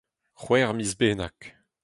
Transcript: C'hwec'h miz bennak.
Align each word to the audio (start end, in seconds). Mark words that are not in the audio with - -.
C'hwec'h 0.41 0.73
miz 0.75 0.91
bennak. 0.99 1.37